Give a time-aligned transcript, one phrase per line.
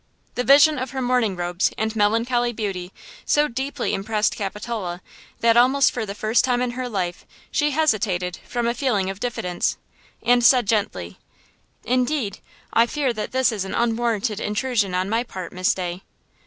[0.33, 2.91] The vision of her mourning robes and melancholy beauty
[3.23, 4.99] so deeply impressed Capitola
[5.41, 9.19] that, almost for the first time in her life, she hesitated from a feeling of
[9.19, 9.77] diffidence,
[10.23, 11.19] and said gently:
[11.83, 12.39] "Indeed,
[12.73, 16.01] I fear that this is an unwarranted intrusion on my part, Miss Day."